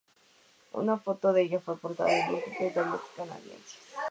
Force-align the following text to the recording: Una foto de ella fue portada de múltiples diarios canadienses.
Una 0.81 0.95
foto 1.05 1.27
de 1.31 1.41
ella 1.43 1.59
fue 1.65 1.77
portada 1.83 2.09
de 2.15 2.25
múltiples 2.31 2.73
diarios 2.73 3.01
canadienses. 3.17 3.77